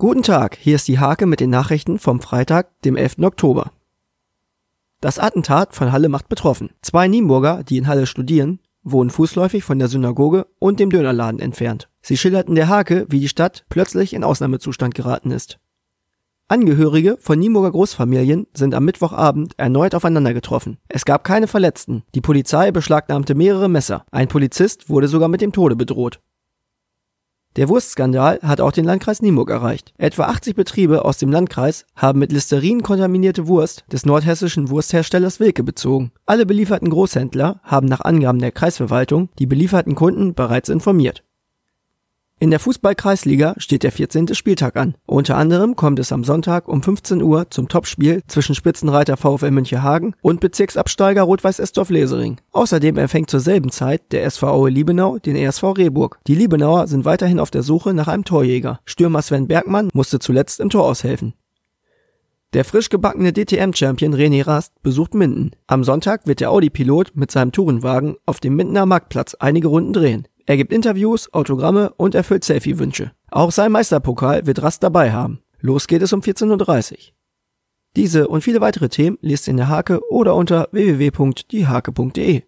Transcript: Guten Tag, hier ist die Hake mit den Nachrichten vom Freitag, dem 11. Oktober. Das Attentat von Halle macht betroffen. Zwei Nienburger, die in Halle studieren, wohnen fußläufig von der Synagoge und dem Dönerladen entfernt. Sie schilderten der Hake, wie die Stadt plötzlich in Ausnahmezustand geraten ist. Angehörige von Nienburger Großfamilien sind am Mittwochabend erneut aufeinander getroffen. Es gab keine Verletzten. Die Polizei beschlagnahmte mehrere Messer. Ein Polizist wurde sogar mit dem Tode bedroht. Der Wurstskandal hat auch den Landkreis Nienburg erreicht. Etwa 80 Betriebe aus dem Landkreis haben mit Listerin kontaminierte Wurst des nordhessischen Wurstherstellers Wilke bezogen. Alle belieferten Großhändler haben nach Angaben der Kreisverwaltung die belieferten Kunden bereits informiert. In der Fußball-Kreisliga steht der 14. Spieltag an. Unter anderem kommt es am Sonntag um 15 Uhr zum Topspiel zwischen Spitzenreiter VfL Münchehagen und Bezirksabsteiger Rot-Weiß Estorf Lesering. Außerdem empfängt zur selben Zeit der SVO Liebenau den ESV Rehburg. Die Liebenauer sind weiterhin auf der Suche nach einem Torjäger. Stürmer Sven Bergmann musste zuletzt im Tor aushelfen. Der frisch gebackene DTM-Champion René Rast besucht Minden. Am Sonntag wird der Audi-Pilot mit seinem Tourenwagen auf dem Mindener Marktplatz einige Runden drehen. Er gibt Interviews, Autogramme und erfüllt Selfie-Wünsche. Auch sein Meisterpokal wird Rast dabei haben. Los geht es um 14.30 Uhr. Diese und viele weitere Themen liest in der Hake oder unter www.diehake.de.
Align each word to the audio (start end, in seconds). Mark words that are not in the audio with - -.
Guten 0.00 0.22
Tag, 0.22 0.56
hier 0.56 0.76
ist 0.76 0.86
die 0.86 1.00
Hake 1.00 1.26
mit 1.26 1.40
den 1.40 1.50
Nachrichten 1.50 1.98
vom 1.98 2.20
Freitag, 2.20 2.80
dem 2.82 2.94
11. 2.94 3.18
Oktober. 3.22 3.72
Das 5.00 5.18
Attentat 5.18 5.74
von 5.74 5.90
Halle 5.90 6.08
macht 6.08 6.28
betroffen. 6.28 6.70
Zwei 6.82 7.08
Nienburger, 7.08 7.64
die 7.64 7.78
in 7.78 7.88
Halle 7.88 8.06
studieren, 8.06 8.60
wohnen 8.84 9.10
fußläufig 9.10 9.64
von 9.64 9.80
der 9.80 9.88
Synagoge 9.88 10.46
und 10.60 10.78
dem 10.78 10.90
Dönerladen 10.90 11.40
entfernt. 11.40 11.88
Sie 12.00 12.16
schilderten 12.16 12.54
der 12.54 12.68
Hake, 12.68 13.06
wie 13.08 13.18
die 13.18 13.26
Stadt 13.26 13.66
plötzlich 13.70 14.14
in 14.14 14.22
Ausnahmezustand 14.22 14.94
geraten 14.94 15.32
ist. 15.32 15.58
Angehörige 16.46 17.16
von 17.20 17.40
Nienburger 17.40 17.72
Großfamilien 17.72 18.46
sind 18.54 18.76
am 18.76 18.84
Mittwochabend 18.84 19.58
erneut 19.58 19.96
aufeinander 19.96 20.32
getroffen. 20.32 20.78
Es 20.86 21.06
gab 21.06 21.24
keine 21.24 21.48
Verletzten. 21.48 22.04
Die 22.14 22.20
Polizei 22.20 22.70
beschlagnahmte 22.70 23.34
mehrere 23.34 23.68
Messer. 23.68 24.04
Ein 24.12 24.28
Polizist 24.28 24.88
wurde 24.88 25.08
sogar 25.08 25.26
mit 25.26 25.40
dem 25.40 25.50
Tode 25.50 25.74
bedroht. 25.74 26.20
Der 27.56 27.68
Wurstskandal 27.68 28.38
hat 28.42 28.60
auch 28.60 28.72
den 28.72 28.84
Landkreis 28.84 29.20
Nienburg 29.20 29.50
erreicht. 29.50 29.92
Etwa 29.98 30.24
80 30.24 30.54
Betriebe 30.54 31.04
aus 31.04 31.18
dem 31.18 31.32
Landkreis 31.32 31.86
haben 31.96 32.20
mit 32.20 32.32
Listerin 32.32 32.82
kontaminierte 32.82 33.48
Wurst 33.48 33.84
des 33.90 34.06
nordhessischen 34.06 34.70
Wurstherstellers 34.70 35.40
Wilke 35.40 35.64
bezogen. 35.64 36.12
Alle 36.26 36.46
belieferten 36.46 36.90
Großhändler 36.90 37.60
haben 37.64 37.88
nach 37.88 38.00
Angaben 38.02 38.38
der 38.38 38.52
Kreisverwaltung 38.52 39.28
die 39.38 39.46
belieferten 39.46 39.94
Kunden 39.94 40.34
bereits 40.34 40.68
informiert. 40.68 41.24
In 42.40 42.50
der 42.50 42.60
Fußball-Kreisliga 42.60 43.54
steht 43.58 43.82
der 43.82 43.90
14. 43.90 44.32
Spieltag 44.34 44.76
an. 44.76 44.94
Unter 45.06 45.36
anderem 45.36 45.74
kommt 45.74 45.98
es 45.98 46.12
am 46.12 46.22
Sonntag 46.22 46.68
um 46.68 46.84
15 46.84 47.20
Uhr 47.20 47.50
zum 47.50 47.68
Topspiel 47.68 48.22
zwischen 48.28 48.54
Spitzenreiter 48.54 49.16
VfL 49.16 49.50
Münchehagen 49.50 50.14
und 50.22 50.38
Bezirksabsteiger 50.38 51.22
Rot-Weiß 51.22 51.58
Estorf 51.58 51.90
Lesering. 51.90 52.40
Außerdem 52.52 52.96
empfängt 52.96 53.28
zur 53.28 53.40
selben 53.40 53.72
Zeit 53.72 54.12
der 54.12 54.30
SVO 54.30 54.68
Liebenau 54.68 55.18
den 55.18 55.34
ESV 55.34 55.64
Rehburg. 55.76 56.20
Die 56.28 56.36
Liebenauer 56.36 56.86
sind 56.86 57.04
weiterhin 57.04 57.40
auf 57.40 57.50
der 57.50 57.64
Suche 57.64 57.92
nach 57.92 58.06
einem 58.06 58.24
Torjäger. 58.24 58.78
Stürmer 58.84 59.22
Sven 59.22 59.48
Bergmann 59.48 59.88
musste 59.92 60.20
zuletzt 60.20 60.60
im 60.60 60.70
Tor 60.70 60.84
aushelfen. 60.84 61.34
Der 62.54 62.64
frisch 62.64 62.88
gebackene 62.88 63.32
DTM-Champion 63.32 64.14
René 64.14 64.46
Rast 64.46 64.72
besucht 64.84 65.12
Minden. 65.12 65.50
Am 65.66 65.82
Sonntag 65.82 66.28
wird 66.28 66.38
der 66.38 66.52
Audi-Pilot 66.52 67.16
mit 67.16 67.32
seinem 67.32 67.50
Tourenwagen 67.50 68.16
auf 68.26 68.38
dem 68.38 68.54
Mindener 68.54 68.86
Marktplatz 68.86 69.34
einige 69.34 69.66
Runden 69.66 69.92
drehen. 69.92 70.28
Er 70.48 70.56
gibt 70.56 70.72
Interviews, 70.72 71.30
Autogramme 71.34 71.92
und 71.98 72.14
erfüllt 72.14 72.42
Selfie-Wünsche. 72.42 73.12
Auch 73.30 73.52
sein 73.52 73.70
Meisterpokal 73.70 74.46
wird 74.46 74.62
Rast 74.62 74.82
dabei 74.82 75.12
haben. 75.12 75.40
Los 75.60 75.86
geht 75.86 76.00
es 76.00 76.14
um 76.14 76.20
14.30 76.20 76.92
Uhr. 76.92 76.98
Diese 77.96 78.28
und 78.28 78.40
viele 78.40 78.62
weitere 78.62 78.88
Themen 78.88 79.18
liest 79.20 79.46
in 79.46 79.58
der 79.58 79.68
Hake 79.68 80.00
oder 80.10 80.34
unter 80.34 80.68
www.diehake.de. 80.72 82.44